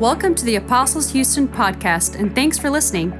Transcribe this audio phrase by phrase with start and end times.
[0.00, 3.14] Welcome to the Apostles Houston podcast, and thanks for listening.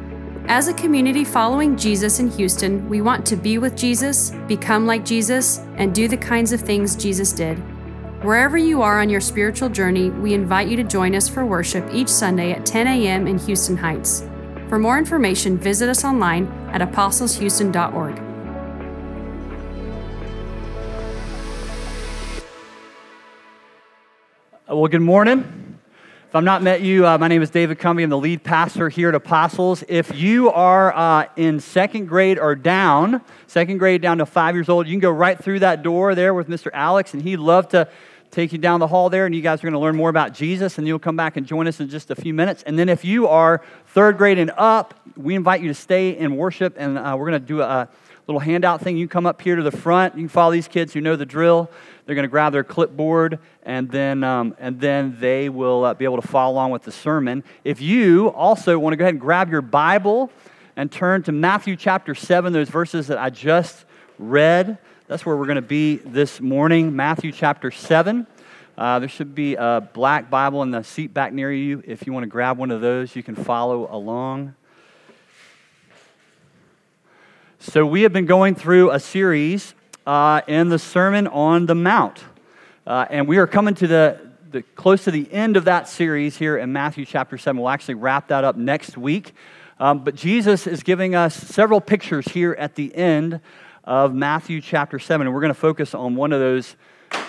[0.46, 5.02] As a community following Jesus in Houston, we want to be with Jesus, become like
[5.02, 7.57] Jesus, and do the kinds of things Jesus did.
[8.23, 11.89] Wherever you are on your spiritual journey, we invite you to join us for worship
[11.95, 13.27] each Sunday at 10 a.m.
[13.27, 14.29] in Houston Heights.
[14.68, 18.20] For more information, visit us online at apostleshouston.org.
[24.68, 25.66] Well, good morning.
[26.29, 28.02] If I've not met you, uh, my name is David Cumbie.
[28.02, 29.84] I'm the lead pastor here at Apostles.
[29.87, 34.68] If you are uh, in second grade or down, second grade down to five years
[34.68, 36.68] old, you can go right through that door there with Mr.
[36.74, 37.88] Alex, and he'd love to
[38.32, 40.34] take you down the hall there, and you guys are going to learn more about
[40.34, 42.65] Jesus, and you'll come back and join us in just a few minutes.
[42.65, 46.37] And then if you are third grade and up, we invite you to stay in
[46.37, 47.88] worship, and uh, we're going to do a
[48.27, 48.97] little handout thing.
[48.97, 50.15] You come up here to the front.
[50.15, 51.71] You can follow these kids who know the drill.
[52.05, 56.05] They're going to grab their clipboard, and then, um, and then they will uh, be
[56.05, 57.45] able to follow along with the sermon.
[57.65, 60.30] If you also want to go ahead and grab your Bible
[60.77, 63.85] and turn to Matthew chapter 7, those verses that I just
[64.19, 64.78] read,
[65.09, 66.94] that's where we're going to be this morning.
[66.94, 68.27] Matthew chapter 7.
[68.77, 71.83] Uh, there should be a black Bible in the seat back near you.
[71.87, 74.55] If you want to grab one of those, you can follow along.
[77.59, 79.75] So, we have been going through a series
[80.06, 82.22] uh, in the Sermon on the Mount.
[82.87, 86.37] Uh, and we are coming to the, the close to the end of that series
[86.37, 87.59] here in Matthew chapter 7.
[87.59, 89.32] We'll actually wrap that up next week.
[89.81, 93.41] Um, but Jesus is giving us several pictures here at the end
[93.84, 95.27] of Matthew chapter 7.
[95.27, 96.77] And we're going to focus on one of those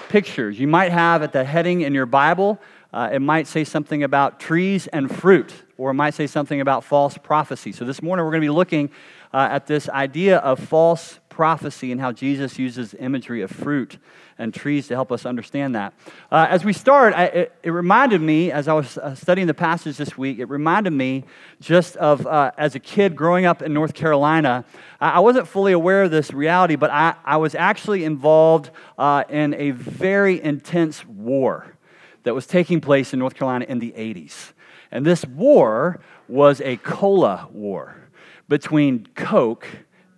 [0.09, 0.59] pictures.
[0.59, 2.59] You might have at the heading in your Bible,
[2.92, 6.83] uh, it might say something about trees and fruit, or it might say something about
[6.83, 7.72] false prophecy.
[7.72, 8.89] So this morning we're going to be looking
[9.33, 14.00] uh, at this idea of false prophecy and how Jesus uses imagery of fruit
[14.39, 15.94] and trees to help us understand that.
[16.31, 19.53] Uh, as we start, I, it, it, reminded me, as I was uh, studying the
[19.53, 21.25] passage this week, it reminded me
[21.61, 24.66] just of uh, as a kid growing up in North Carolina.
[25.00, 29.23] I, I wasn't fully aware of this reality, but I, I was actually involved uh,
[29.30, 31.77] in a very intense war
[32.23, 34.54] that was taking place in North Carolina in the 80s.
[34.92, 38.07] And this war was a cola war
[38.47, 39.67] between Coke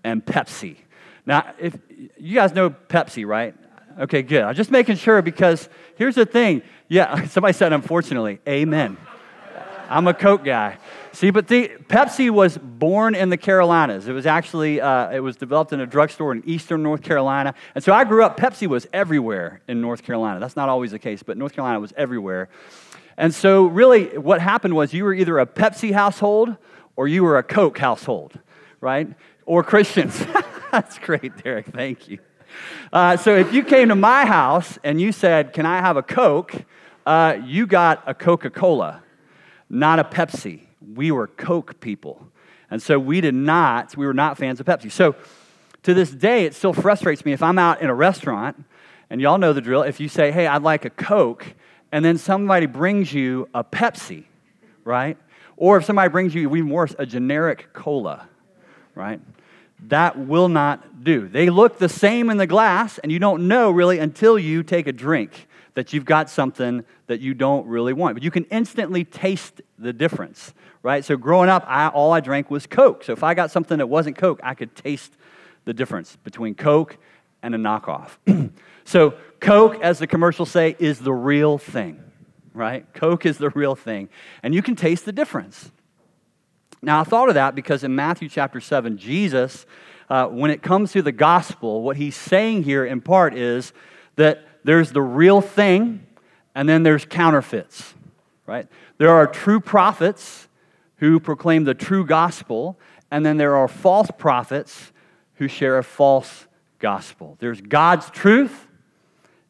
[0.04, 0.78] and Pepsi.
[1.26, 1.78] Now, if
[2.18, 3.56] you guys know Pepsi, right?
[4.00, 4.44] Okay, good.
[4.44, 6.62] I'm just making sure because here's the thing.
[6.88, 8.40] Yeah, somebody said unfortunately.
[8.48, 8.98] Amen.
[9.90, 10.78] I'm a Coke guy.
[11.12, 14.08] See, but the, Pepsi was born in the Carolinas.
[14.08, 17.84] It was actually uh, it was developed in a drugstore in eastern North Carolina, and
[17.84, 18.38] so I grew up.
[18.38, 20.40] Pepsi was everywhere in North Carolina.
[20.40, 22.50] That's not always the case, but North Carolina was everywhere.
[23.18, 26.56] And so, really, what happened was you were either a Pepsi household
[27.00, 28.38] or you were a Coke household,
[28.82, 29.08] right?
[29.46, 30.22] Or Christians.
[30.74, 31.68] That's great, Derek.
[31.68, 32.20] Thank you.
[32.92, 36.04] Uh, so if you came to my house and you said, Can I have a
[36.04, 36.54] Coke?
[37.06, 39.02] Uh, you got a Coca Cola,
[39.70, 40.64] not a Pepsi.
[40.94, 42.28] We were Coke people.
[42.70, 44.92] And so we did not, we were not fans of Pepsi.
[44.92, 45.16] So
[45.84, 48.62] to this day, it still frustrates me if I'm out in a restaurant,
[49.10, 49.84] and y'all know the drill.
[49.84, 51.46] If you say, Hey, I'd like a Coke,
[51.94, 54.26] and then somebody brings you a Pepsi,
[54.84, 55.18] right?
[55.60, 58.28] Or if somebody brings you, even worse, a generic cola,
[58.96, 59.22] right?
[59.88, 61.28] that will not do.
[61.28, 64.88] They look the same in the glass, and you don't know really until you take
[64.88, 68.16] a drink that you've got something that you don't really want.
[68.16, 70.54] But you can instantly taste the difference,
[70.84, 71.06] right?
[71.06, 73.04] So growing up, I, all I drank was Coke.
[73.04, 75.14] So if I got something that wasn't Coke, I could taste
[75.64, 76.98] the difference between Coke
[77.42, 78.18] and a knockoff.
[78.84, 82.04] so Coke, as the commercials say, is the real thing,
[82.54, 82.92] right?
[82.94, 84.10] Coke is the real thing.
[84.44, 85.72] And you can taste the difference.
[86.82, 89.66] Now, I thought of that because in Matthew chapter 7, Jesus,
[90.10, 93.74] uh, when it comes to the gospel, what he's saying here in part is
[94.16, 96.06] that there's the real thing
[96.56, 97.94] and then there's counterfeits,
[98.46, 98.68] right?
[98.98, 100.48] There are true prophets
[100.98, 102.78] who proclaim the true gospel,
[103.12, 104.92] and then there are false prophets
[105.36, 106.48] who share a false
[106.80, 107.38] gospel.
[107.40, 108.68] There's God's truth,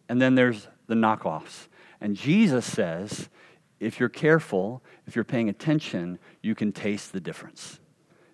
[0.08, 1.68] and then there's the knockoffs.
[2.02, 3.30] And Jesus says,
[3.80, 7.80] if you're careful, if you're paying attention, you can taste the difference.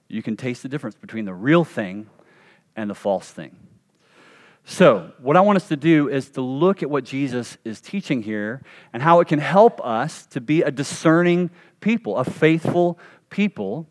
[0.07, 2.09] You can taste the difference between the real thing
[2.75, 3.55] and the false thing.
[4.67, 8.23] So, what I want us to do is to look at what Jesus is teaching
[8.23, 8.63] here
[8.93, 11.51] and how it can help us to be a discerning
[11.81, 12.97] people, a faithful
[13.29, 13.87] people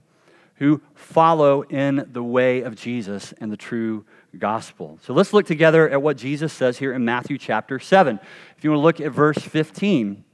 [0.57, 4.05] who follow in the way of Jesus and the true
[4.39, 4.99] gospel.
[5.03, 8.19] So, let's look together at what Jesus says here in Matthew chapter 7.
[8.57, 10.25] If you want to look at verse 15,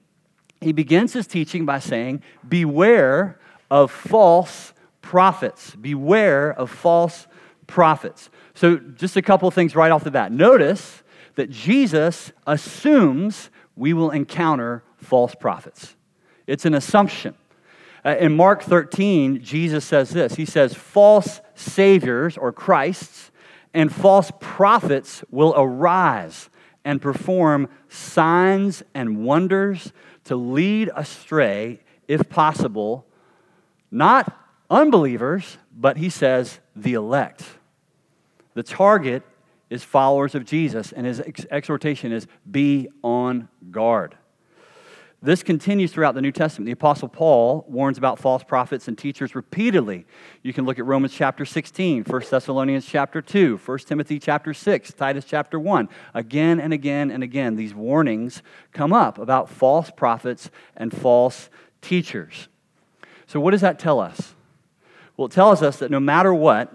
[0.61, 3.39] he begins his teaching by saying, Beware
[3.71, 5.75] of false prophets.
[5.75, 7.27] Beware of false
[7.67, 8.31] prophets.
[8.55, 10.33] So, just a couple things right off the bat.
[10.33, 11.03] Notice
[11.37, 15.97] that Jesus assumes we will encounter false prophets.
[16.47, 17.35] it's an assumption.
[18.05, 23.31] Uh, in Mark 13, Jesus says this He says, False saviors or Christs
[23.73, 26.51] and false prophets will arise
[26.85, 29.93] and perform signs and wonders
[30.25, 33.07] to lead astray, if possible,
[33.91, 34.37] not
[34.69, 37.45] unbelievers, but he says the elect.
[38.55, 39.23] The target
[39.69, 44.17] is followers of Jesus, and his ex- exhortation is be on guard.
[45.23, 46.65] This continues throughout the New Testament.
[46.65, 50.07] The Apostle Paul warns about false prophets and teachers repeatedly.
[50.43, 54.93] You can look at Romans chapter 16, 1 Thessalonians chapter 2, 1 Timothy chapter 6,
[54.95, 55.91] Titus chapter 1.
[56.15, 61.51] Again and again and again, these warnings come up about false prophets and false
[61.83, 62.49] teachers.
[63.27, 64.35] So, what does that tell us?
[65.19, 66.73] Well, it tells us that no matter what,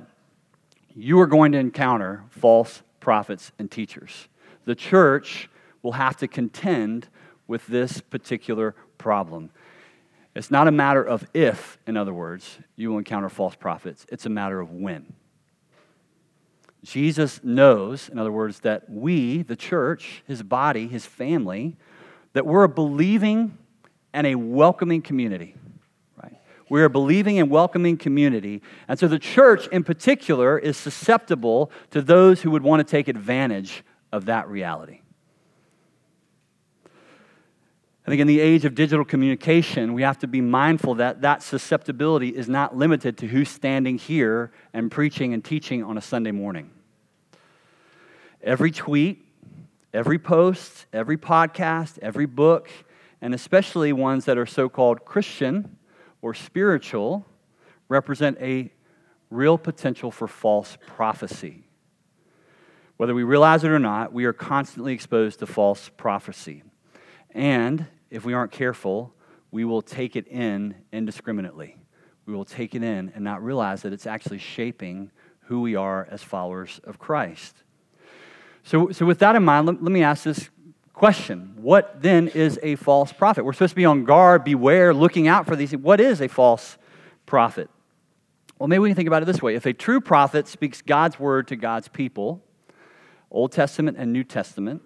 [0.95, 4.27] you are going to encounter false prophets and teachers.
[4.65, 5.50] The church
[5.81, 7.07] will have to contend
[7.47, 9.51] with this particular problem.
[10.36, 14.25] It's not a matter of if, in other words, you will encounter false prophets, it's
[14.25, 15.13] a matter of when.
[16.83, 21.77] Jesus knows, in other words, that we, the church, his body, his family,
[22.33, 23.57] that we're a believing
[24.13, 25.56] and a welcoming community.
[26.21, 26.38] Right?
[26.69, 28.62] We're a believing and welcoming community.
[28.88, 33.07] And so the church in particular is susceptible to those who would want to take
[33.07, 35.01] advantage of that reality.
[38.06, 41.42] I think in the age of digital communication, we have to be mindful that that
[41.42, 46.31] susceptibility is not limited to who's standing here and preaching and teaching on a Sunday
[46.31, 46.69] morning.
[48.44, 49.25] Every tweet,
[49.92, 52.69] every post, every podcast, every book,
[53.22, 55.75] and especially ones that are so called Christian
[56.22, 57.25] or spiritual,
[57.90, 58.72] represent a
[59.31, 61.63] real potential for false prophecy.
[62.98, 66.62] Whether we realize it or not, we are constantly exposed to false prophecy.
[67.31, 69.13] And if we aren't careful,
[69.52, 71.78] we will take it in indiscriminately.
[72.25, 75.12] We will take it in and not realize that it's actually shaping
[75.42, 77.56] who we are as followers of Christ.
[78.63, 80.50] So, so with that in mind, let, let me ask this
[80.94, 83.46] question What then is a false prophet?
[83.46, 85.75] We're supposed to be on guard, beware, looking out for these.
[85.75, 86.78] What is a false
[87.25, 87.69] prophet?
[88.58, 89.56] Well, maybe we can think about it this way.
[89.56, 92.42] If a true prophet speaks God's word to God's people,
[93.30, 94.81] Old Testament and New Testament,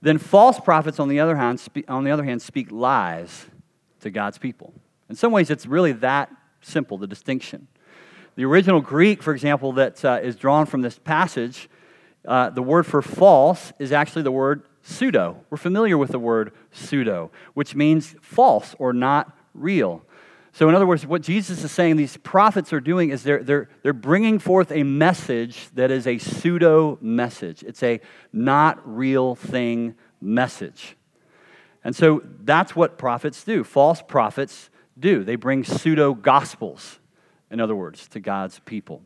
[0.00, 3.46] then false prophets, on the other hand, speak, on the other hand, speak lies
[4.00, 4.72] to God's people.
[5.08, 6.30] In some ways, it's really that
[6.60, 7.66] simple, the distinction.
[8.36, 11.68] The original Greek, for example, that uh, is drawn from this passage,
[12.24, 15.44] uh, the word for false is actually the word pseudo.
[15.50, 20.04] We're familiar with the word pseudo, which means false or not real.
[20.52, 23.68] So, in other words, what Jesus is saying these prophets are doing is they're, they're,
[23.82, 27.62] they're bringing forth a message that is a pseudo message.
[27.62, 28.00] It's a
[28.32, 30.96] not real thing message.
[31.84, 33.62] And so that's what prophets do.
[33.62, 35.22] False prophets do.
[35.22, 36.98] They bring pseudo gospels,
[37.50, 39.02] in other words, to God's people.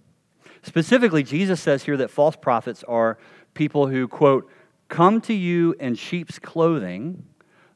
[0.62, 3.18] Specifically, Jesus says here that false prophets are
[3.54, 4.50] people who, quote,
[4.88, 7.24] come to you in sheep's clothing,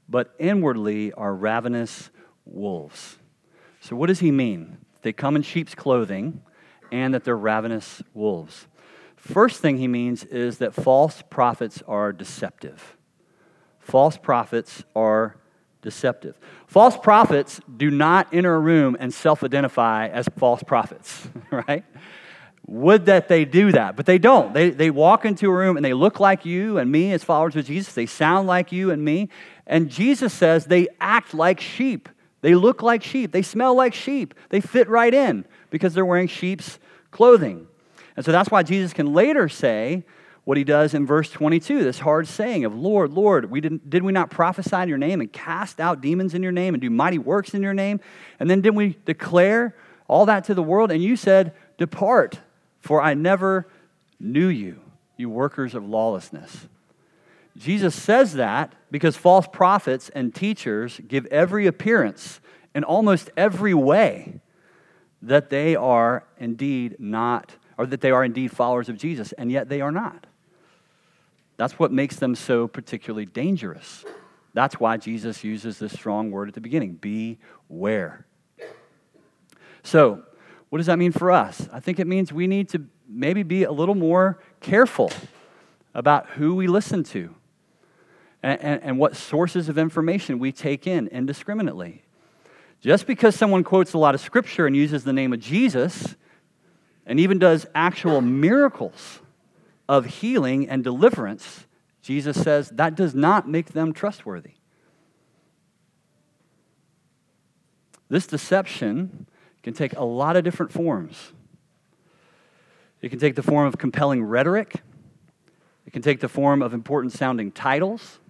[0.09, 2.11] but inwardly are ravenous
[2.45, 3.19] wolves.
[3.87, 4.79] So, what does he mean?
[5.03, 6.43] They come in sheep's clothing
[6.91, 8.67] and that they're ravenous wolves.
[9.15, 12.97] First thing he means is that false prophets are deceptive.
[13.79, 15.37] False prophets are
[15.83, 16.37] deceptive.
[16.67, 21.85] False prophets do not enter a room and self identify as false prophets, right?
[22.67, 24.53] Would that they do that, but they don't.
[24.53, 27.55] They, they walk into a room and they look like you and me as followers
[27.55, 27.95] of Jesus.
[27.95, 29.29] They sound like you and me.
[29.65, 32.09] And Jesus says they act like sheep.
[32.47, 33.33] They look like sheep.
[33.33, 34.33] They smell like sheep.
[34.51, 36.79] They fit right in because they're wearing sheep's
[37.11, 37.67] clothing.
[38.15, 40.05] And so that's why Jesus can later say
[40.45, 44.05] what he does in verse 22, this hard saying of, Lord, Lord, we didn't, did
[44.05, 46.89] we not prophesy in your name and cast out demons in your name and do
[46.89, 47.99] mighty works in your name?
[48.39, 49.75] And then didn't we declare
[50.07, 50.93] all that to the world?
[50.93, 52.39] And you said, Depart,
[52.79, 53.67] for I never
[54.21, 54.79] knew you,
[55.17, 56.69] you workers of lawlessness.
[57.57, 62.41] Jesus says that because false prophets and teachers give every appearance
[62.75, 64.41] in almost every way
[65.23, 69.69] that they are indeed not, or that they are indeed followers of Jesus, and yet
[69.69, 70.27] they are not.
[71.57, 74.05] That's what makes them so particularly dangerous.
[74.53, 78.27] That's why Jesus uses this strong word at the beginning beware.
[79.83, 80.23] So,
[80.69, 81.69] what does that mean for us?
[81.73, 85.11] I think it means we need to maybe be a little more careful
[85.95, 87.35] about who we listen to
[88.47, 92.03] and, and, and what sources of information we take in indiscriminately.
[92.81, 96.15] Just because someone quotes a lot of scripture and uses the name of Jesus
[97.05, 99.19] and even does actual miracles
[99.89, 101.67] of healing and deliverance,
[102.03, 104.53] Jesus says that does not make them trustworthy.
[108.09, 109.27] This deception
[109.65, 111.33] can take a lot of different forms.
[113.03, 114.83] It can take the form of compelling rhetoric,
[115.85, 118.21] it can take the form of important sounding titles.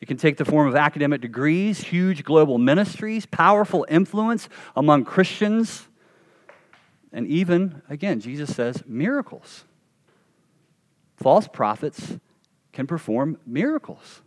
[0.00, 5.86] It can take the form of academic degrees, huge global ministries, powerful influence among Christians,
[7.12, 9.64] and even, again, Jesus says, miracles.
[11.16, 12.18] False prophets
[12.72, 14.22] can perform miracles.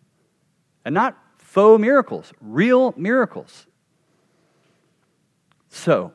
[0.86, 3.68] And not faux miracles, real miracles.
[5.70, 6.14] So,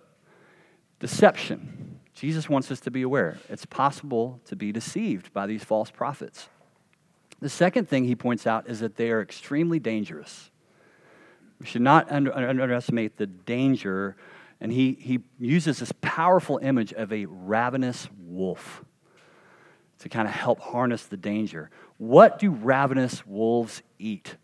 [1.00, 2.00] deception.
[2.12, 3.38] Jesus wants us to be aware.
[3.49, 6.49] It's possible to be deceived by these false prophets.
[7.40, 10.50] The second thing he points out is that they are extremely dangerous.
[11.61, 14.16] We should not under, underestimate the danger.
[14.61, 18.85] And he, he uses this powerful image of a ravenous wolf
[20.00, 21.71] to kind of help harness the danger.
[21.97, 24.37] What do ravenous wolves eat?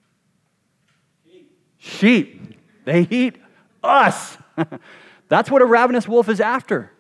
[1.26, 1.50] Sheep.
[1.78, 2.58] Sheep.
[2.84, 3.38] They eat
[3.82, 4.36] us.
[5.28, 6.90] That's what a ravenous wolf is after.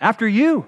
[0.00, 0.66] After you,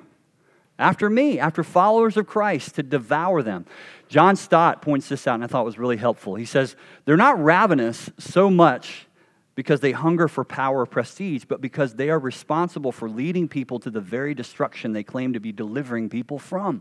[0.79, 3.67] after me, after followers of Christ, to devour them.
[4.15, 6.37] John Stott points this out, and I thought was really helpful.
[6.37, 9.09] He says, They're not ravenous so much
[9.57, 13.81] because they hunger for power or prestige, but because they are responsible for leading people
[13.81, 16.81] to the very destruction they claim to be delivering people from.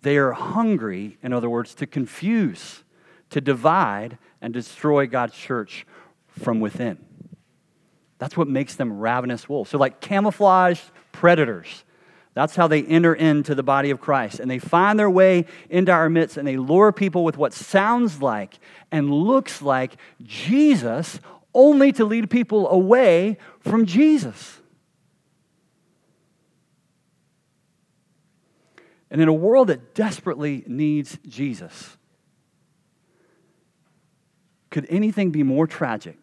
[0.00, 2.82] They are hungry, in other words, to confuse,
[3.30, 5.86] to divide, and destroy God's church
[6.26, 6.98] from within.
[8.18, 9.70] That's what makes them ravenous wolves.
[9.70, 11.84] So, like camouflaged predators.
[12.34, 14.40] That's how they enter into the body of Christ.
[14.40, 18.22] And they find their way into our midst and they lure people with what sounds
[18.22, 18.58] like
[18.90, 21.20] and looks like Jesus,
[21.52, 24.60] only to lead people away from Jesus.
[29.10, 31.98] And in a world that desperately needs Jesus,
[34.70, 36.16] could anything be more tragic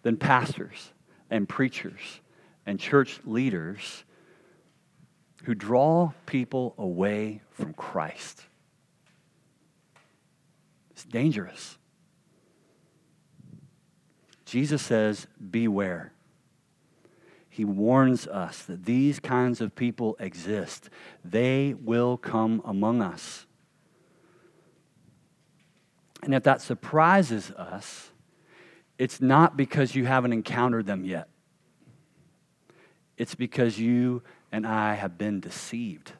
[0.00, 0.92] than pastors
[1.28, 2.22] and preachers
[2.64, 4.04] and church leaders
[5.48, 8.42] who draw people away from Christ?
[10.90, 11.78] It's dangerous.
[14.44, 16.12] Jesus says, Beware.
[17.48, 20.90] He warns us that these kinds of people exist.
[21.24, 23.46] They will come among us.
[26.24, 28.10] And if that surprises us,
[28.98, 31.30] it's not because you haven't encountered them yet.
[33.16, 36.12] It's because you and I have been deceived.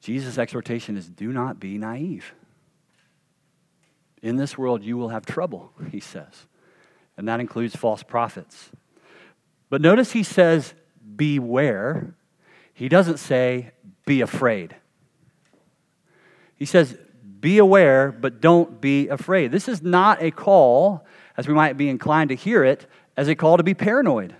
[0.00, 2.32] Jesus' exhortation is do not be naive.
[4.22, 6.46] In this world, you will have trouble, he says
[7.16, 8.70] and that includes false prophets.
[9.70, 10.74] But notice he says,
[11.16, 12.14] beware.
[12.72, 13.72] He doesn't say,
[14.04, 14.76] be afraid.
[16.56, 16.96] He says,
[17.40, 19.50] be aware, but don't be afraid.
[19.50, 21.04] This is not a call,
[21.36, 24.34] as we might be inclined to hear it, as a call to be paranoid.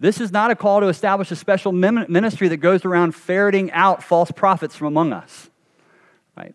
[0.00, 4.02] This is not a call to establish a special ministry that goes around ferreting out
[4.02, 5.50] false prophets from among us.
[6.34, 6.54] Right?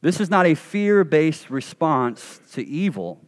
[0.00, 3.20] This is not a fear based response to evil.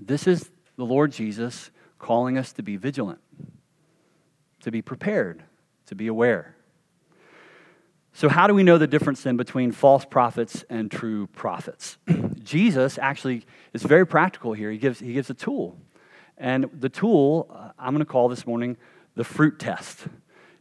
[0.00, 3.20] This is the Lord Jesus calling us to be vigilant,
[4.60, 5.42] to be prepared,
[5.86, 6.54] to be aware.
[8.12, 11.98] So, how do we know the difference then between false prophets and true prophets?
[12.42, 14.70] Jesus actually is very practical here.
[14.70, 15.76] He gives, he gives a tool.
[16.38, 18.76] And the tool uh, I'm going to call this morning
[19.14, 20.06] the fruit test.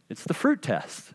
[0.09, 1.13] It's the fruit test.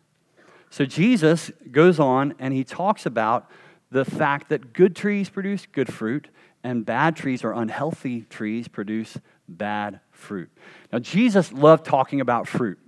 [0.71, 3.51] So, Jesus goes on and he talks about
[3.91, 6.29] the fact that good trees produce good fruit
[6.65, 9.17] and bad trees or unhealthy trees produce
[9.49, 10.51] bad fruit.
[10.93, 12.79] Now, Jesus loved talking about fruit.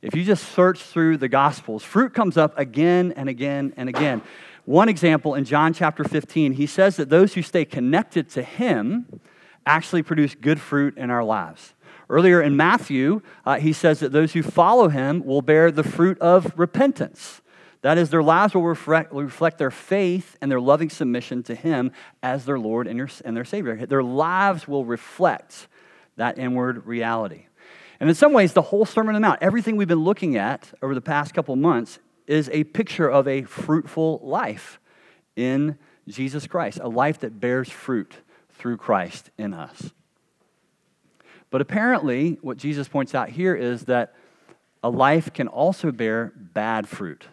[0.00, 4.22] If you just search through the Gospels, fruit comes up again and again and again.
[4.64, 9.20] One example in John chapter 15, he says that those who stay connected to him
[9.68, 11.74] actually produce good fruit in our lives.
[12.10, 16.18] Earlier in Matthew, uh, he says that those who follow him will bear the fruit
[16.20, 17.42] of repentance.
[17.82, 21.92] That is, their lives will reflect, reflect, their faith and their loving submission to Him
[22.22, 23.86] as their Lord and, and their Savior.
[23.86, 25.68] Their lives will reflect
[26.16, 27.46] that inward reality.
[28.00, 30.72] And in some ways, the whole Sermon on the Mount, everything we've been looking at
[30.82, 34.80] over the past couple months, is a picture of a fruitful life
[35.36, 38.16] in Jesus Christ, a life that bears fruit
[38.58, 39.92] through Christ in us.
[41.50, 44.14] But apparently, what Jesus points out here is that
[44.82, 47.26] a life can also bear bad fruit.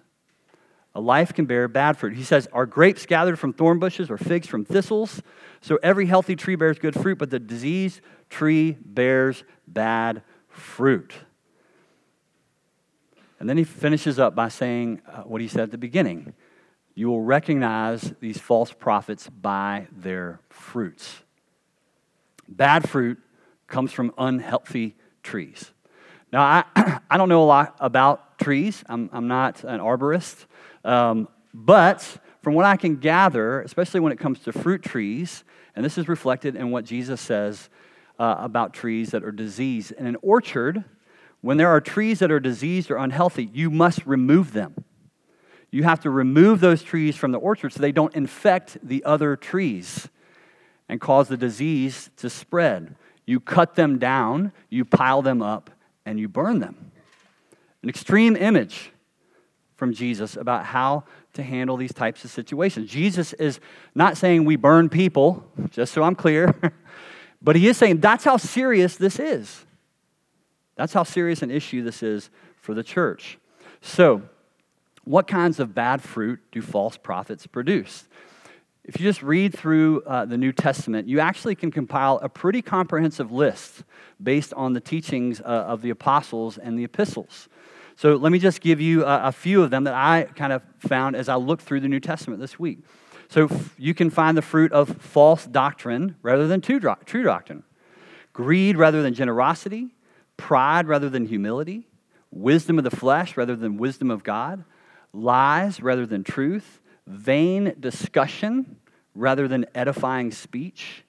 [0.94, 2.16] A life can bear bad fruit.
[2.16, 5.22] He says, Are grapes gathered from thorn bushes or figs from thistles?
[5.60, 11.14] So every healthy tree bears good fruit, but the diseased tree bears bad fruit.
[13.40, 16.34] And then he finishes up by saying uh, what he said at the beginning
[16.96, 21.24] You will recognize these false prophets by their fruits.
[22.48, 23.20] Bad fruit
[23.68, 25.72] comes from unhealthy trees.
[26.32, 30.46] Now, I, I don't know a lot about trees, I'm, I'm not an arborist,
[30.86, 35.44] um, but from what I can gather, especially when it comes to fruit trees,
[35.76, 37.70] and this is reflected in what Jesus says
[38.18, 39.92] uh, about trees that are diseased.
[39.94, 40.86] In an orchard,
[41.42, 44.85] when there are trees that are diseased or unhealthy, you must remove them.
[45.76, 49.36] You have to remove those trees from the orchard so they don't infect the other
[49.36, 50.08] trees
[50.88, 52.96] and cause the disease to spread.
[53.26, 55.70] You cut them down, you pile them up,
[56.06, 56.94] and you burn them.
[57.84, 58.94] An extreme image
[59.76, 61.04] from Jesus about how
[61.34, 62.90] to handle these types of situations.
[62.90, 63.60] Jesus is
[63.94, 66.56] not saying we burn people, just so I'm clear,
[67.42, 69.66] but he is saying that's how serious this is.
[70.78, 72.30] That's how serious an issue this is
[72.62, 73.40] for the church.
[73.82, 74.22] So,
[75.06, 78.08] what kinds of bad fruit do false prophets produce?
[78.84, 82.62] If you just read through uh, the New Testament, you actually can compile a pretty
[82.62, 83.84] comprehensive list
[84.22, 87.50] based on the teachings uh, of the apostles and the epistles.
[87.96, 90.62] So let me just give you a, a, few of them that I kind of
[90.80, 92.80] found as I looked through the New Testament this week.
[93.30, 97.64] So f- you can find the fruit of false doctrine rather than true, true doctrine,
[98.34, 99.96] greed rather than generosity,
[100.38, 101.88] pride rather than humility,
[102.32, 104.64] wisdom of the flesh rather than wisdom of God,
[105.16, 108.78] lies rather than truth vain discussion
[109.14, 111.04] rather than edifying speech,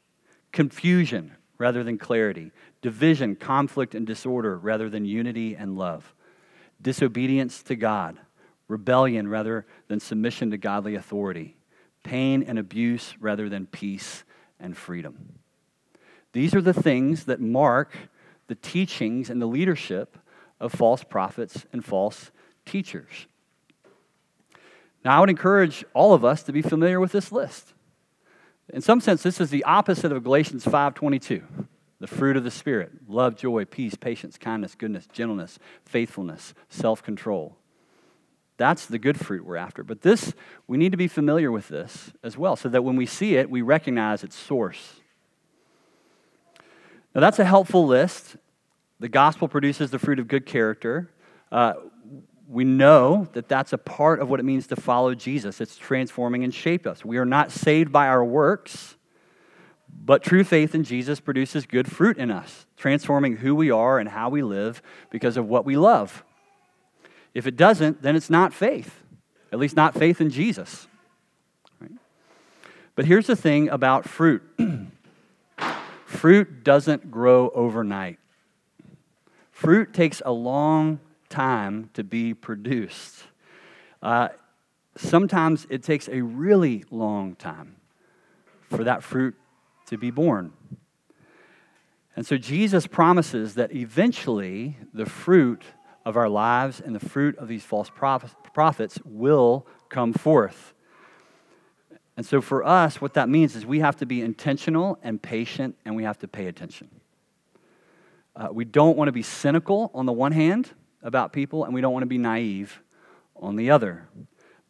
[0.53, 6.15] confusion rather than clarity, division, conflict, and disorder rather than unity and love,
[6.81, 8.19] disobedience to God,
[8.69, 11.57] rebellion rather than submission to godly authority,
[12.03, 14.25] pain and abuse rather than peace
[14.61, 15.39] and freedom.
[16.33, 17.97] These are the things that mark
[18.49, 20.17] the teachings and the leadership
[20.61, 22.31] of false prophets and false
[22.65, 23.27] teachers.
[25.07, 27.75] Now, I would encourage all of us to be familiar with this list.
[28.73, 31.45] In some sense, this is the opposite of Galatians 5:22.
[32.01, 37.57] The fruit of the spirit: love, joy, peace, patience, kindness, goodness, gentleness, faithfulness, self-control.
[38.57, 39.85] That's the good fruit we're after.
[39.85, 40.35] But this,
[40.67, 43.49] we need to be familiar with this as well, so that when we see it,
[43.49, 45.03] we recognize its source.
[47.15, 48.39] Now, that's a helpful list.
[48.99, 51.13] The gospel produces the fruit of good character.
[51.53, 51.75] Uh,
[52.49, 55.61] we know that that's a part of what it means to follow Jesus.
[55.61, 57.05] It's transforming and shape us.
[57.05, 58.97] We are not saved by our works,
[59.89, 64.09] but true faith in Jesus produces good fruit in us, transforming who we are and
[64.09, 64.81] how we live
[65.11, 66.25] because of what we love.
[67.35, 69.03] If it doesn't, then it's not faith,
[69.53, 70.87] at least not faith in Jesus.
[71.81, 71.91] Right?
[72.95, 74.43] But here's the thing about fruit
[76.07, 78.19] fruit doesn't grow overnight.
[79.51, 83.25] Fruit takes a long time to be produced.
[84.03, 84.29] Uh,
[84.97, 87.77] sometimes it takes a really long time
[88.71, 89.35] for that fruit
[89.87, 90.53] to be born.
[92.17, 95.63] And so Jesus promises that eventually the fruit
[96.05, 100.73] of our lives and the fruit of these false prophets will come forth.
[102.17, 105.77] And so for us, what that means is we have to be intentional and patient
[105.85, 106.89] and we have to pay attention.
[108.35, 110.71] Uh, we don't want to be cynical on the one hand
[111.07, 112.83] about people, and we don't want to be naive
[113.37, 114.09] on the other.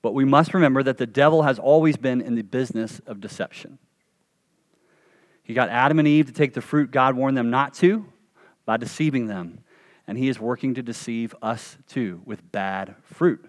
[0.03, 3.79] But we must remember that the devil has always been in the business of deception.
[5.43, 8.05] He got Adam and Eve to take the fruit God warned them not to
[8.67, 9.61] by deceiving them.
[10.07, 13.45] And he is working to deceive us too with bad fruit.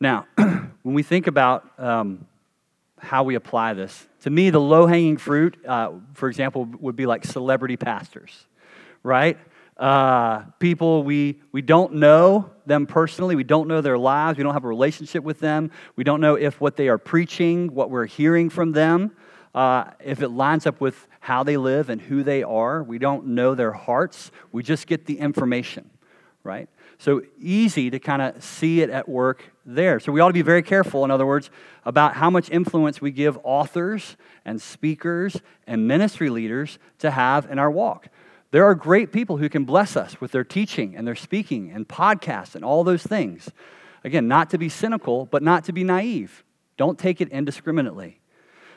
[0.00, 2.26] Now, when we think about um,
[2.98, 7.06] how we apply this, to me, the low hanging fruit, uh, for example, would be
[7.06, 8.46] like celebrity pastors,
[9.02, 9.36] right?
[9.78, 13.36] Uh, people we, we don't know them personally.
[13.36, 14.36] We don't know their lives.
[14.36, 15.70] We don't have a relationship with them.
[15.96, 19.12] We don't know if what they are preaching, what we're hearing from them,
[19.54, 22.82] uh, if it lines up with how they live and who they are.
[22.82, 24.30] We don't know their hearts.
[24.52, 25.90] We just get the information,
[26.42, 26.68] right?
[26.98, 30.00] So easy to kind of see it at work there.
[30.00, 31.50] So we ought to be very careful, in other words,
[31.84, 37.60] about how much influence we give authors and speakers and ministry leaders to have in
[37.60, 38.08] our walk.
[38.50, 41.86] There are great people who can bless us with their teaching and their speaking and
[41.86, 43.50] podcasts and all those things.
[44.04, 46.44] Again, not to be cynical, but not to be naive.
[46.76, 48.20] Don't take it indiscriminately.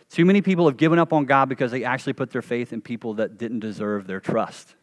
[0.10, 2.82] Too many people have given up on God because they actually put their faith in
[2.82, 4.76] people that didn't deserve their trust.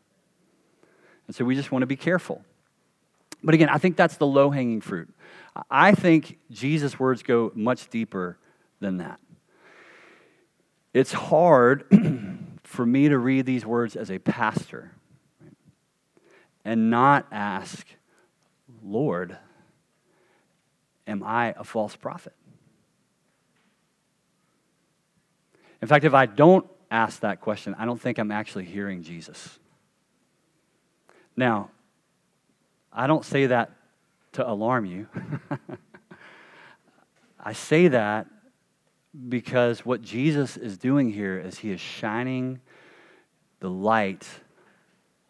[1.27, 2.43] And so we just want to be careful.
[3.43, 5.11] But again, I think that's the low hanging fruit.
[5.71, 8.39] I think Jesus' words go much deeper
[8.81, 9.21] than that.
[10.95, 11.85] It's hard
[12.69, 14.93] for me to read these words as a pastor
[16.65, 17.87] and not ask,
[18.83, 19.39] Lord,
[21.09, 22.35] Am I a false prophet?
[25.81, 29.59] In fact, if I don't ask that question, I don't think I'm actually hearing Jesus.
[31.35, 31.71] Now,
[32.93, 33.71] I don't say that
[34.33, 35.09] to alarm you.
[37.41, 38.27] I say that
[39.29, 42.61] because what Jesus is doing here is he is shining
[43.61, 44.27] the light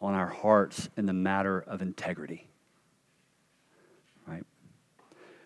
[0.01, 2.47] on our hearts in the matter of integrity.
[4.27, 4.43] Right?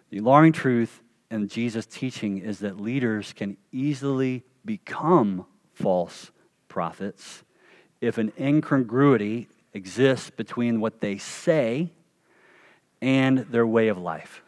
[0.10, 6.32] The alarming truth in Jesus' teaching is that leaders can easily become false
[6.68, 7.44] prophets
[8.02, 11.92] if an incongruity exists between what they say
[13.02, 14.44] and their way of life.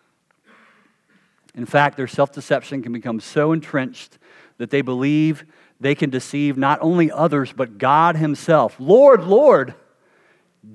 [1.56, 4.18] In fact, their self deception can become so entrenched
[4.58, 5.46] that they believe
[5.80, 8.76] they can deceive not only others, but God Himself.
[8.80, 9.74] Lord, Lord,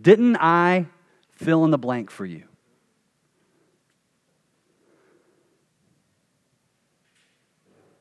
[0.01, 0.87] didn't I
[1.33, 2.45] fill in the blank for you?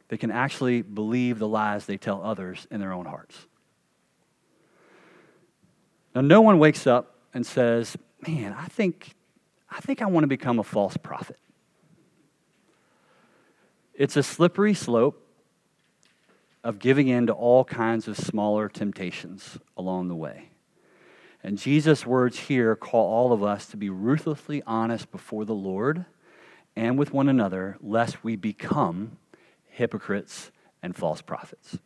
[0.08, 3.38] They can actually believe the lies they tell others in their own hearts.
[6.16, 7.96] Now, no one wakes up and says,
[8.28, 9.16] Man, I think,
[9.70, 11.38] I think I want to become a false prophet.
[14.00, 15.22] It's a slippery slope
[16.64, 20.52] of giving in to all kinds of smaller temptations along the way.
[21.44, 26.06] And Jesus' words here call all of us to be ruthlessly honest before the Lord
[26.78, 29.18] and with one another, lest we become
[29.68, 30.50] hypocrites
[30.82, 31.78] and false prophets.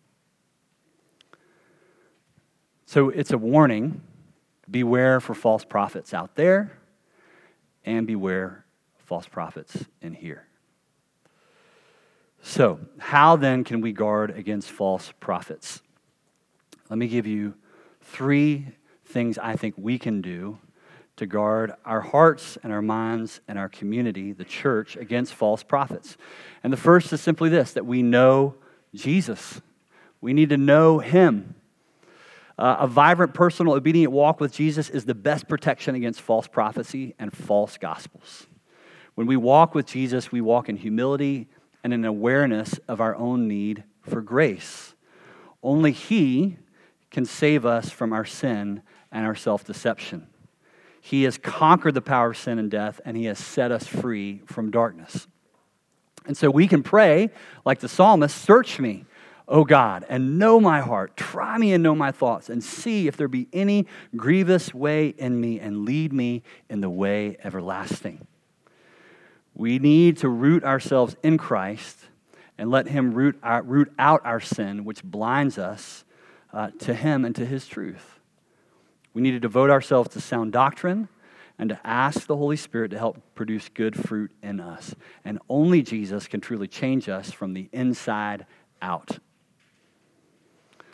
[2.85, 4.01] So it's a warning
[4.69, 6.77] beware for false prophets out there,
[7.83, 8.65] and beware
[8.99, 10.45] false prophets in here.
[12.53, 15.81] So, how then can we guard against false prophets?
[16.87, 17.55] Let me give you
[18.01, 18.67] three
[19.05, 20.59] things I think we can do
[21.15, 26.15] to guard our hearts and our minds and our community, the church, against false prophets.
[26.63, 28.53] And the first is simply this that we know
[28.93, 29.59] Jesus.
[30.21, 31.55] We need to know Him.
[32.59, 37.15] Uh, a vibrant, personal, obedient walk with Jesus is the best protection against false prophecy
[37.17, 38.45] and false gospels.
[39.15, 41.47] When we walk with Jesus, we walk in humility
[41.83, 44.93] and an awareness of our own need for grace.
[45.61, 46.57] Only He
[47.11, 50.27] can save us from our sin and our self deception.
[50.99, 54.41] He has conquered the power of sin and death, and He has set us free
[54.45, 55.27] from darkness.
[56.25, 57.29] And so we can pray,
[57.65, 59.05] like the psalmist Search me,
[59.47, 61.17] O God, and know my heart.
[61.17, 65.39] Try me and know my thoughts, and see if there be any grievous way in
[65.39, 68.25] me, and lead me in the way everlasting.
[69.55, 71.99] We need to root ourselves in Christ
[72.57, 76.03] and let Him root, our, root out our sin, which blinds us
[76.51, 78.19] uh, to Him and to His truth.
[79.13, 81.07] We need to devote ourselves to sound doctrine
[81.59, 84.95] and to ask the Holy Spirit to help produce good fruit in us.
[85.23, 88.45] And only Jesus can truly change us from the inside
[88.81, 89.19] out.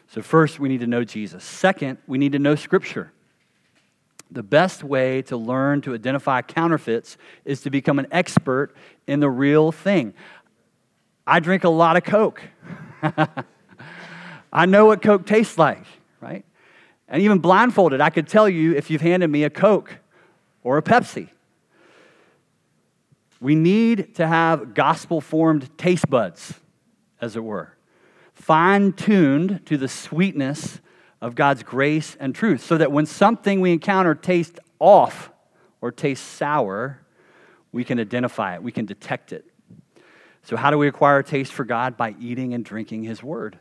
[0.08, 1.44] So, first, we need to know Jesus.
[1.44, 3.14] Second, we need to know Scripture.
[4.32, 8.76] The best way to learn to identify counterfeits is to become an expert
[9.08, 10.14] in the real thing.
[11.26, 12.42] I drink a lot of Coke.
[14.54, 15.84] I know what Coke tastes like,
[16.22, 16.46] right?
[17.08, 19.98] And even blindfolded, I could tell you if you've handed me a Coke
[20.64, 21.30] or a Pepsi.
[23.42, 26.54] We need to have gospel formed taste buds,
[27.22, 27.76] as it were
[28.40, 30.80] fine tuned to the sweetness
[31.22, 35.32] of God's grace and truth, so that when something we encounter tastes off
[35.82, 37.02] or tastes sour,
[37.72, 39.46] we can identify it, we can detect it.
[40.44, 41.98] So, how do we acquire a taste for God?
[41.98, 43.58] By eating and drinking His Word.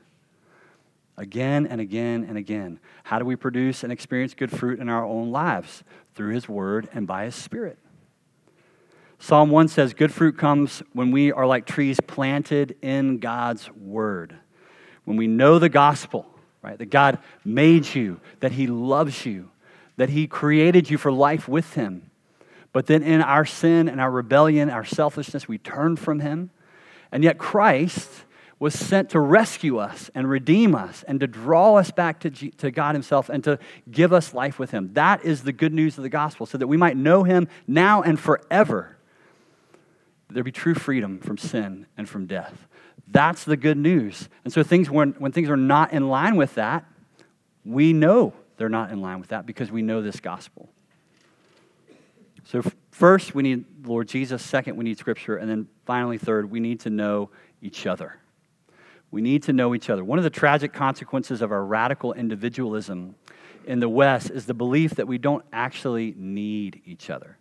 [1.17, 2.79] Again and again and again.
[3.03, 5.83] How do we produce and experience good fruit in our own lives?
[6.15, 7.79] Through His Word and by His Spirit.
[9.19, 14.37] Psalm 1 says, Good fruit comes when we are like trees planted in God's Word
[15.09, 16.27] when we know the gospel,
[16.69, 19.51] right, that God made you, that He loves you,
[19.97, 22.11] that He created you for life with Him.
[22.73, 26.51] But then in our sin and our rebellion, our selfishness, we turn from Him.
[27.11, 28.11] And yet Christ
[28.59, 32.51] was sent to rescue us and redeem us and to draw us back to, G-
[32.51, 33.59] to God Himself and to
[33.91, 34.91] give us life with Him.
[34.93, 38.03] That is the good news of the gospel, so that we might know Him now
[38.03, 38.98] and forever.
[40.31, 42.67] There be true freedom from sin and from death.
[43.07, 44.29] That's the good news.
[44.45, 46.85] And so things when, when things are not in line with that,
[47.65, 50.69] we know they're not in line with that because we know this gospel.
[52.45, 54.43] So first, we need Lord Jesus.
[54.43, 55.37] Second, we need Scripture.
[55.37, 57.31] And then finally, third, we need to know
[57.63, 58.17] each other.
[59.11, 60.05] We need to know each other.
[60.05, 63.15] One of the tragic consequences of our radical individualism
[63.67, 67.39] in the West is the belief that we don't actually need each other.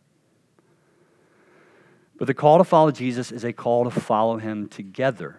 [2.18, 5.36] But the call to follow Jesus is a call to follow him together.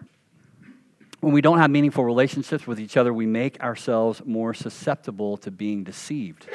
[1.19, 5.51] When we don't have meaningful relationships with each other, we make ourselves more susceptible to
[5.51, 6.47] being deceived.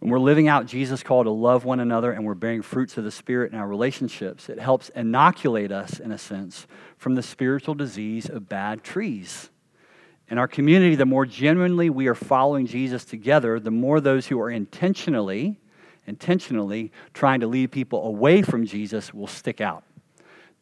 [0.00, 3.04] When we're living out Jesus' call to love one another and we're bearing fruits of
[3.04, 6.66] the Spirit in our relationships, it helps inoculate us, in a sense,
[6.98, 9.48] from the spiritual disease of bad trees.
[10.28, 14.40] In our community, the more genuinely we are following Jesus together, the more those who
[14.40, 15.60] are intentionally,
[16.06, 19.84] intentionally trying to lead people away from Jesus will stick out.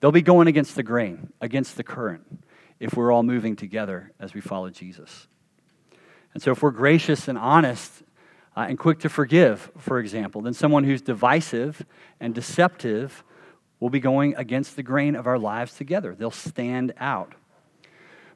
[0.00, 2.44] They'll be going against the grain, against the current,
[2.79, 5.26] if we're all moving together as we follow Jesus.
[6.33, 8.03] And so, if we're gracious and honest
[8.57, 11.85] uh, and quick to forgive, for example, then someone who's divisive
[12.20, 13.24] and deceptive
[13.81, 16.14] will be going against the grain of our lives together.
[16.14, 17.35] They'll stand out.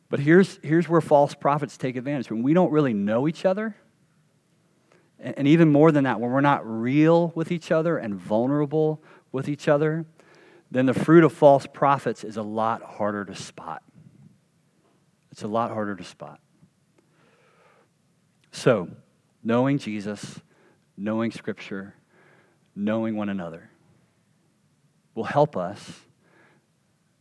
[0.08, 2.30] But here's, here's where false prophets take advantage.
[2.30, 3.76] When we don't really know each other,
[5.18, 9.48] and even more than that, when we're not real with each other and vulnerable with
[9.48, 10.06] each other,
[10.70, 13.82] then the fruit of false prophets is a lot harder to spot.
[15.30, 16.40] It's a lot harder to spot.
[18.52, 18.88] So,
[19.42, 20.40] knowing Jesus,
[20.96, 21.94] knowing Scripture,
[22.76, 23.70] knowing one another
[25.14, 26.00] will help us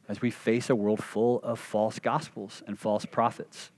[0.07, 3.71] as we face a world full of false gospels and false prophets.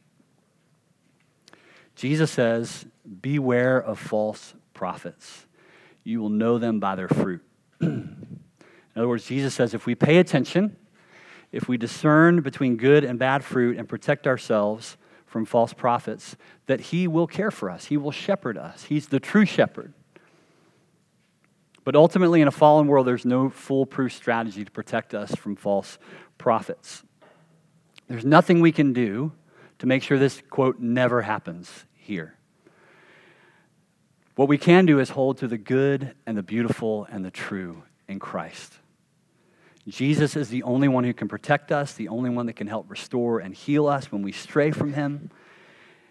[1.95, 2.85] Jesus says,
[3.21, 5.45] Beware of false prophets.
[6.03, 7.43] You will know them by their fruit.
[7.81, 8.39] In
[8.95, 10.75] other words, Jesus says if we pay attention,
[11.51, 16.35] if we discern between good and bad fruit and protect ourselves from false prophets,
[16.67, 17.85] that He will care for us.
[17.85, 18.83] He will shepherd us.
[18.83, 19.93] He's the true shepherd.
[21.83, 25.99] But ultimately, in a fallen world, there's no foolproof strategy to protect us from false
[26.37, 27.03] prophets.
[28.07, 29.31] There's nothing we can do
[29.85, 32.35] to make sure this, quote, never happens here.
[34.35, 37.83] What we can do is hold to the good and the beautiful and the true
[38.07, 38.73] in Christ.
[39.87, 42.89] Jesus is the only one who can protect us, the only one that can help
[42.89, 45.29] restore and heal us when we stray from him.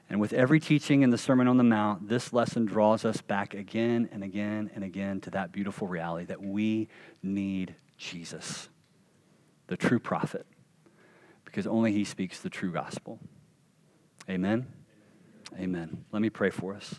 [0.09, 3.55] And with every teaching in the Sermon on the Mount, this lesson draws us back
[3.55, 6.87] again and again and again to that beautiful reality that we
[7.25, 8.69] need Jesus,
[9.67, 10.47] the true prophet,
[11.45, 13.19] because only he speaks the true gospel.
[14.29, 14.67] Amen?
[15.59, 16.05] Amen.
[16.11, 16.95] Let me pray for us.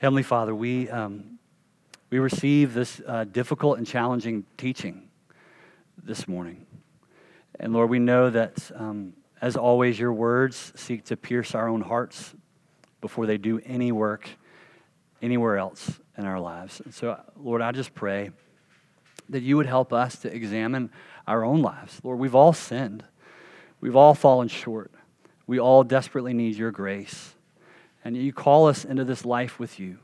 [0.00, 1.38] Heavenly Father, we, um,
[2.10, 5.08] we receive this uh, difficult and challenging teaching
[6.02, 6.66] this morning.
[7.60, 11.80] And Lord, we know that, um, as always, your words seek to pierce our own
[11.80, 12.34] hearts
[13.00, 14.28] before they do any work
[15.22, 16.80] anywhere else in our lives.
[16.84, 18.32] And so, Lord, I just pray
[19.28, 20.90] that you would help us to examine
[21.26, 22.00] our own lives.
[22.02, 23.04] Lord, we've all sinned,
[23.80, 24.90] we've all fallen short,
[25.46, 27.34] we all desperately need your grace.
[28.04, 29.98] And you call us into this life with you,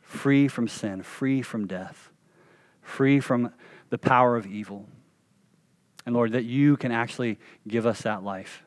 [0.00, 2.10] free from sin, free from death,
[2.82, 3.52] free from
[3.90, 4.86] the power of evil.
[6.06, 8.64] And Lord, that you can actually give us that life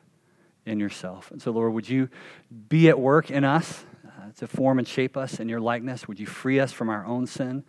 [0.66, 1.30] in yourself.
[1.30, 2.08] And so, Lord, would you
[2.68, 6.06] be at work in us uh, to form and shape us in your likeness?
[6.06, 7.64] Would you free us from our own sin,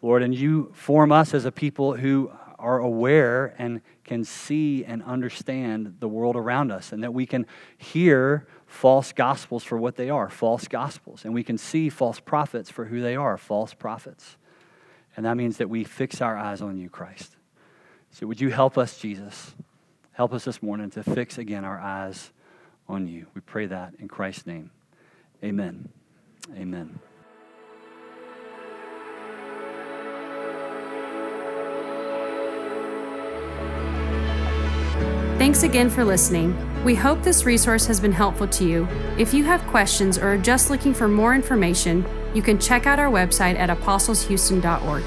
[0.00, 0.22] Lord?
[0.22, 5.96] And you form us as a people who are aware and can see and understand
[6.00, 10.28] the world around us, and that we can hear false gospels for what they are
[10.28, 14.36] false gospels, and we can see false prophets for who they are false prophets.
[15.16, 17.36] And that means that we fix our eyes on you, Christ.
[18.10, 19.54] So, would you help us, Jesus?
[20.12, 22.30] Help us this morning to fix again our eyes
[22.88, 23.26] on you.
[23.34, 24.70] We pray that in Christ's name.
[25.42, 25.88] Amen.
[26.54, 26.98] Amen.
[35.46, 36.56] Thanks again for listening.
[36.82, 38.88] We hope this resource has been helpful to you.
[39.16, 42.04] If you have questions or are just looking for more information,
[42.34, 45.04] you can check out our website at apostleshouston.org.